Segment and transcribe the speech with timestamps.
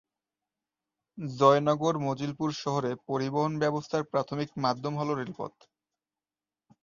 [1.35, 5.53] জয়নগর মজিলপুর শহরে পরিবহন ব্যবস্থার প্রাথমিক মাধ্যম হল রেলপথ।